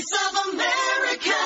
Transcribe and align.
Voice 0.00 0.18
of 0.24 0.36
America. 0.44 1.38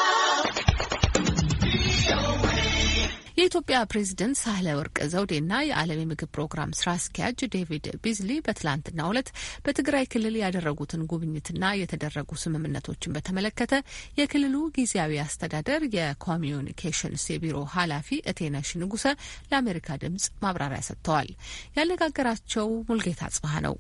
የኢትዮጵያ 3.39 3.77
ፕሬዝደንት 3.91 4.37
ሳህለ 4.41 4.67
ወርቅ 4.79 4.97
ዘውዴና 5.13 5.53
የዓለም 5.63 6.01
የምግብ 6.03 6.31
ፕሮግራም 6.37 6.75
ስራ 6.79 6.89
አስኪያጅ 6.99 7.41
ዴቪድ 7.55 7.87
ቢዝሊ 8.05 8.31
በትላንትናው 8.47 9.11
ዕለት 9.13 9.29
በትግራይ 9.65 10.05
ክልል 10.13 10.37
ያደረጉትን 10.43 11.03
ጉብኝትና 11.13 11.73
የተደረጉ 11.81 12.31
ስምምነቶችን 12.43 13.15
በተመለከተ 13.17 13.81
የክልሉ 14.21 14.55
ጊዜያዊ 14.79 15.19
አስተዳደር 15.25 15.83
የ 15.97 16.13
communications 16.13 17.27
የቢሮ 17.33 17.67
ኃላፊ 17.75 18.21
እቴነሽ 18.33 18.71
ንጉሰ 18.83 19.07
ለአሜሪካ 19.51 19.99
ድምጽ 20.05 20.27
ማብራሪያ 20.45 20.83
ሰጥተዋል። 20.91 21.31
ያነጋገራቸው 21.79 22.71
ሙልጌታ 22.91 23.33
ጽባህ 23.37 23.59
ነው። 23.69 23.77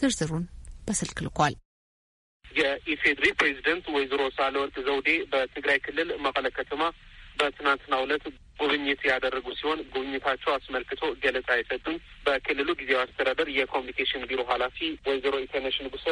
ዝርዝሩን 0.00 0.46
በስልክ 0.86 1.20
ልኳል። 1.26 1.56
የኢፌድሪ 2.54 3.26
ፕሬዚደንት 3.38 3.86
ወይዘሮ 3.94 4.22
ሳህለወርቅ 4.36 4.76
ዘውዴ 4.86 5.10
በትግራይ 5.32 5.78
ክልል 5.86 6.10
መቀለ 6.26 6.46
ከተማ 6.58 6.82
በትናንትናው 7.38 8.02
ዕለት 8.06 8.24
ጉብኝት 8.60 9.00
ያደረጉ 9.10 9.46
ሲሆን 9.58 9.80
ጉብኝታቸው 9.92 10.50
አስመልክቶ 10.54 11.02
ገለጻ 11.22 11.50
የሰጡን 11.58 11.96
በክልሉ 12.26 12.68
ጊዜያዊ 12.80 13.02
አስተዳደር 13.04 13.48
የኮሚኒኬሽን 13.54 14.26
ቢሮ 14.30 14.40
ኃላፊ 14.50 14.78
ወይዘሮ 15.08 15.34
ኢተነሽ 15.44 15.76
ንጉሰ 15.86 16.06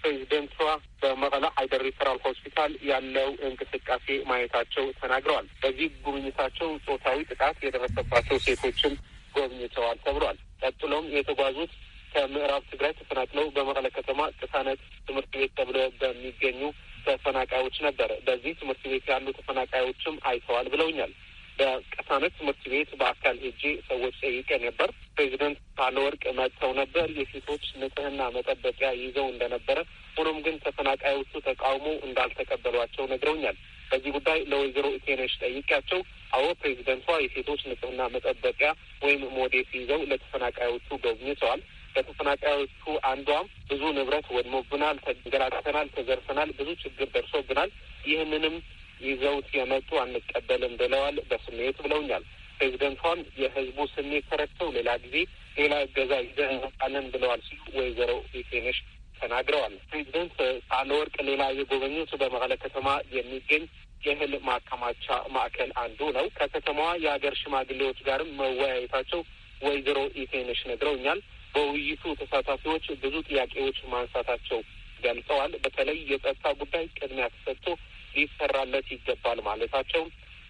ፕሬዚደንቷ 0.00 0.56
በመቀለ 1.02 1.44
አይደር 1.60 1.82
ሪፈራል 1.86 2.18
ሆስፒታል 2.24 2.72
ያለው 2.90 3.28
እንቅስቃሴ 3.48 4.06
ማየታቸው 4.30 4.86
ተናግረዋል። 5.00 5.46
በዚህ 5.62 5.88
ጉብኝታቸው 6.06 6.68
ጾታዊ 6.86 7.18
ጥቃት 7.30 7.58
የደረሰባቸው 7.66 8.38
ሴቶችን 8.46 8.94
ጎብኝተዋል 9.34 9.98
ተብሏል። 10.04 10.36
ቀጥሎም 10.62 11.06
የተጓዙት 11.16 11.72
ከምዕራብ 12.14 12.64
ትግራይ 12.70 12.92
ተፈናቅለው 12.98 13.46
በመቀለ 13.54 13.86
ከተማ 13.96 14.20
ቅሳነት 14.40 14.80
ትምህርት 15.06 15.32
ቤት 15.34 15.52
ተብሎ 15.58 15.78
በሚገኙ 16.00 16.60
ተፈናቃዮች 17.06 17.76
ነበር። 17.86 18.10
በዚህ 18.26 18.52
ትምህርት 18.60 18.84
ቤት 18.92 19.06
ያሉ 19.12 19.26
ተፈናቃዮችም 19.38 20.16
አይተዋል 20.30 20.68
ብለውኛል። 20.74 21.12
በቀሳነት 21.58 22.32
ትምህርት 22.38 22.62
ቤት 22.72 22.90
በአካል 23.00 23.36
ሄጄ 23.42 23.62
ሰዎች 23.90 24.14
ጠይቄ 24.24 24.48
ነበር። 24.64 24.88
ፕሬዚደንት 25.16 25.58
ሳህለወርቅ 25.76 26.24
መጥተው 26.38 26.72
ነበር። 26.80 27.06
የሴቶች 27.18 27.64
ንጽህና 27.82 28.22
መጠበቂያ 28.36 28.88
ይዘው 29.02 29.26
እንደነበረ፣ 29.30 29.78
ሆኖም 30.16 30.38
ግን 30.46 30.56
ተፈናቃዮቹ 30.64 31.32
ተቃውሞ 31.46 31.86
እንዳልተቀበሏቸው 32.08 33.06
ነግረውኛል። 33.12 33.56
በዚህ 33.90 34.10
ጉዳይ 34.16 34.38
ለወይዘሮ 34.50 34.86
ኢቴነሽ 34.98 35.32
ጠይቄያቸው 35.42 36.00
አዎ 36.32 36.46
ፕሬዚደንቷ 36.60 37.08
የሴቶች 37.22 37.60
ንጽህና 37.70 38.02
መጠበቂያ 38.14 38.68
ወይም 39.04 39.22
ሞዴስ 39.36 39.70
ይዘው 39.78 40.00
ለተፈናቃዮቹ 40.10 40.88
ጎብኝተዋል። 41.04 41.60
ከተፈናቃዮቹ 41.94 42.80
አንዷም 43.10 43.46
ብዙ 43.70 43.82
ንብረት 43.96 44.26
ወድሞብናል፣ 44.36 44.96
ተንገላትተናል፣ 45.04 45.88
ተዘርፈናል፣ 45.96 46.50
ብዙ 46.58 46.68
ችግር 46.82 47.08
ደርሶብናል። 47.14 47.70
ይህንንም 48.04 48.56
ይዘውት 49.04 49.48
የመጡ 49.56 49.90
አንቀበልም 50.02 50.74
ብለዋል። 50.80 51.16
በስሜት 51.30 51.78
ብለውኛል። 51.84 52.24
ፕሬዚደንቷም 52.58 53.20
የህዝቡ 53.40 53.78
ስሜት 53.94 54.26
ተረድተው 54.30 54.68
ሌላ 54.76 54.90
ጊዜ 55.04 55.16
ሌላ 55.56 55.74
እገዛ 55.86 56.12
ይዘን 56.24 56.52
እንመጣለን 56.54 57.06
ብለዋል 57.14 57.40
ሲሉ 57.46 57.62
ወይዘሮ 57.78 58.10
ኢቴነሽ 58.40 58.78
ተናግረዋል። 59.18 59.74
ፕሬዚደንት 59.90 60.36
ሳህለወርቅ 60.68 61.16
ሌላ 61.28 61.42
የጎበኙት 61.58 62.12
በመቀለ 62.22 62.52
ከተማ 62.64 62.86
የሚገኝ 63.16 63.64
የእህል 64.04 64.32
ማከማቻ 64.48 65.04
ማዕከል 65.34 65.70
አንዱ 65.82 66.00
ነው። 66.16 66.26
ከከተማዋ 66.38 66.90
የሀገር 67.04 67.34
ሽማግሌዎች 67.42 67.98
ጋርም 68.08 68.30
መወያየታቸው 68.40 69.20
ወይዘሮ 69.62 69.98
ኢቴነሽ 70.22 70.60
ነግረውኛል። 70.70 71.20
በውይይቱ 71.54 72.04
ተሳታፊዎች 72.20 72.84
ብዙ 73.02 73.14
ጥያቄዎች 73.28 73.78
ማንሳታቸው 73.92 74.60
ገልጸዋል። 75.02 75.52
በተለይ 75.64 75.98
የጸጥታ 76.10 76.46
ጉዳይ 76.60 76.84
ቅድሚያ 76.98 77.26
ተሰጥቶ 77.34 77.66
ሊሰራለት 78.14 78.86
ይገባል 78.94 79.38
ማለታቸው፣ 79.46 80.04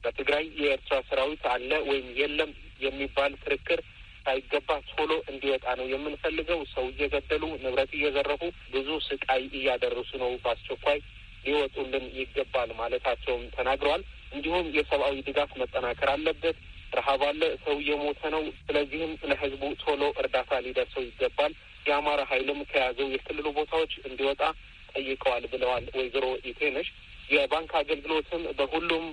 በትግራይ 0.05 0.45
የኤርትራ 0.61 0.97
ሰራዊት 1.09 1.45
አለ 1.53 1.71
ወይም 1.89 2.09
የለም 2.19 2.51
የሚባል 2.81 3.33
ክርክር 3.45 3.81
ሳይገባ 4.27 4.71
ቶሎ 4.91 5.13
እንዲወጣ 5.31 5.65
ነው 5.81 5.87
የምንፈልገው። 5.91 6.61
ሰው 6.75 6.85
እየገደሉ 6.93 7.45
ንብረት 7.63 7.91
እየዘረፉ 7.97 8.43
ብዙ 8.75 8.89
ስቃይ 9.09 9.43
እያደረሱ 9.59 10.11
ነው። 10.23 10.31
በአስቸኳይ 10.45 10.99
ሊወጡልን 11.45 12.05
ይገባል 12.19 12.71
ማለታቸውም 12.79 13.43
ተናግረዋል። 13.57 14.03
እንዲሁም 14.33 14.69
የሰብአዊ 14.77 15.17
ድጋፍ 15.27 15.51
መጠናከር 15.63 16.11
አለበት። 16.15 16.57
ረሀብ 16.95 17.23
አለ፣ 17.29 17.43
ሰው 17.65 17.75
እየሞተ 17.81 18.21
ነው። 18.35 18.43
ስለዚህም 18.61 19.13
ለህዝቡ 19.31 19.63
ቶሎ 19.83 20.03
እርዳታ 20.21 20.61
ሊደርሰው 20.67 21.03
ይገባል። 21.07 21.53
የአማራ 21.87 22.21
ኃይልም 22.31 22.61
ከያዘው 22.71 23.09
የክልሉ 23.15 23.47
ቦታዎች 23.59 23.93
እንዲወጣ 24.09 24.43
ጠይቀዋል 24.93 25.45
ብለዋል 25.53 25.85
ወይዘሮ 25.97 26.27
ኢቴነሽ። 26.51 26.89
የባንክ 27.31 27.71
አገልግሎትም 27.81 28.43
በሁሉም 28.59 29.05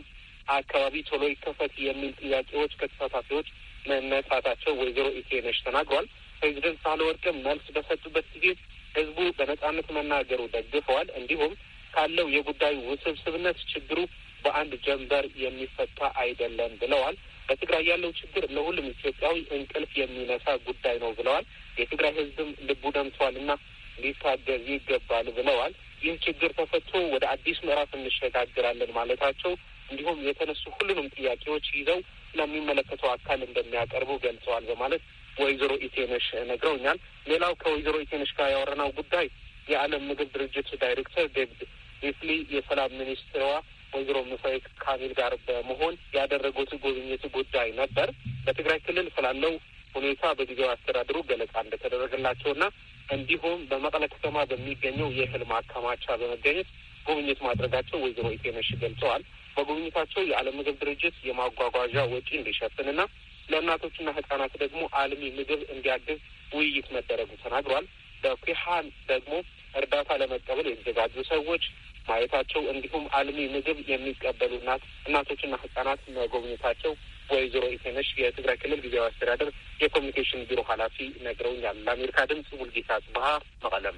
አካባቢ 0.52 0.96
ቶሎ 1.10 1.24
ይከፈት 1.32 1.74
የሚል 1.86 2.12
ጥያቄዎች 2.22 2.72
ከተሳታፊዎች 2.80 3.48
መነሳታቸው 3.88 4.74
ወይዘሮ 4.82 5.08
ኢቴነሽ 5.22 5.58
ተናግሯል። 5.68 6.08
ፕሬዚደንት 6.40 6.80
ሳህለወርቅም 6.84 7.38
መልስ 7.46 7.66
በሰጡበት 7.76 8.28
ጊዜ 8.36 8.48
ህዝቡ 8.96 9.18
በነጻነት 9.38 9.88
መናገሩ 9.98 10.42
ደግፈዋል። 10.56 11.08
እንዲሁም 11.20 11.52
ካለው 11.94 12.28
የጉዳዩ 12.34 12.78
ውስብስብነት 12.90 13.58
ችግሩ 13.72 14.00
በአንድ 14.44 14.74
ጀንበር 14.86 15.26
የሚፈታ 15.44 16.00
አይደለም 16.22 16.72
ብለዋል። 16.82 17.16
በትግራይ 17.52 17.84
ያለው 17.90 18.12
ችግር 18.20 18.44
ለሁሉም 18.56 18.86
ኢትዮጵያዊ 18.92 19.38
እንቅልፍ 19.56 19.92
የሚነሳ 19.98 20.46
ጉዳይ 20.68 20.96
ነው 21.02 21.12
ብለዋል። 21.18 21.46
የትግራይ 21.80 22.14
ህዝብም 22.18 22.50
ልቡ 22.68 22.84
ደምቷል 22.96 23.36
እና 23.42 23.52
ሊታገዝ 23.98 24.66
ይገባል 24.74 25.28
ብለዋል። 25.38 25.74
ይህ 26.04 26.14
ችግር 26.26 26.52
ተፈቶ 26.60 26.92
ወደ 27.14 27.24
አዲስ 27.34 27.58
ምዕራፍ 27.66 27.92
እንሸጋግራለን 27.98 28.92
ማለታቸው 28.98 29.52
እንዲሁም 29.90 30.20
የተነሱ 30.28 30.64
ሁሉንም 30.78 31.12
ጥያቄዎች 31.16 31.66
ይዘው 31.78 32.00
ለሚመለከተው 32.36 33.10
አካል 33.14 33.40
እንደሚያቀርቡ 33.48 34.12
ገልጸዋል 34.26 34.64
በማለት 34.70 35.04
ወይዘሮ 35.38 35.72
ኢቴነሽ 35.88 36.28
ነግረውኛል። 36.50 36.98
ሌላው 37.28 37.54
ከወይዘሮ 37.62 37.96
ኢቴነሽ 38.06 38.32
ጋር 38.40 38.50
ያወራነው 38.54 38.90
ጉዳይ 39.00 39.28
የዓለም 39.68 40.06
ምግብ 40.10 40.30
ድርጅት 40.36 40.70
ዳይሬክተር 40.84 41.28
ዴቪድ 41.36 41.62
ቢዝሊ 42.04 42.30
የሰላም 42.56 42.96
ሚኒስትሯ 43.02 43.46
ወይዘሮ 43.94 44.18
ሙፈሪት 44.30 44.66
ካሚል 44.84 45.12
ጋር 45.20 45.34
በመሆን 45.48 45.96
ያደረጉት 46.18 46.72
ጉብኝት 46.84 47.24
ጉዳይ 47.36 47.70
ነበር። 47.82 48.10
በትግራይ 48.46 48.80
ክልል 48.86 49.08
ስላለው 49.16 49.54
ሁኔታ 49.96 50.24
በጊዜያዊ 50.38 50.72
አስተዳደሩ 50.74 51.18
ገለጻ 51.30 51.54
እንደተደረገላቸውና 51.64 52.64
እንዲሁም 53.10 53.60
በመቀለ 53.72 54.04
ከተማ 54.14 54.38
በሚገኘው 54.52 55.10
የእህል 55.18 55.44
ማከማቻ 55.52 56.06
በመገኘት 56.22 56.68
ጉብኝት 57.06 57.40
ማድረጋቸው 57.48 57.98
ወይዘሮ 58.04 58.28
ኢቴነሽ 58.36 58.70
ገልጸዋል። 58.84 59.24
በጉብኝታቸው 59.56 60.22
የዓለም 60.28 60.56
ምግብ 60.60 60.76
ድርጅት 60.82 61.16
የማጓጓዣ 61.28 62.04
ወጪ 62.14 62.30
እንዲሸፍንና 62.38 63.02
ለእናቶችና 63.50 64.10
ህጻናት 64.18 64.54
ደግሞ 64.64 64.82
አልሚ 65.00 65.24
ምግብ 65.40 65.62
እንዲያግዝ 65.74 66.20
ውይይት 66.52 66.88
መደረጉ 66.96 67.32
ተናግሯል። 67.44 67.86
በኩሃን 68.24 68.88
ደግሞ 69.12 69.34
እርዳታ 69.74 70.10
ለመቀበል 70.22 70.68
የተዘጋጁ 70.70 71.16
ሰዎች 71.32 71.64
ማየታቸው 72.08 72.62
እንዲሁም 72.72 73.06
አልሚ 73.18 73.40
ምግብ 73.54 73.78
የሚቀበሉ 73.92 74.52
እናት 74.60 74.84
እናቶችና 75.08 75.56
ህጻናት 75.64 76.02
መጎብኘታቸው 76.16 76.94
ወይዘሮ 77.30 77.66
ኢቴነሽ 77.76 78.08
የትግራይ 78.20 78.58
ክልል 78.62 78.80
ጊዜያዊ 78.86 79.06
አስተዳደር 79.10 79.50
የኮሚኒኬሽን 79.84 80.42
ቢሮ 80.50 80.62
ኃላፊ 80.70 80.98
ነግረውኛል። 81.26 81.78
ለአሜሪካ 81.86 82.26
ድምጽ 82.32 82.50
ሙልጌታ 82.60 82.92
ጽብሀ 83.06 83.28
መቀለም 83.64 83.98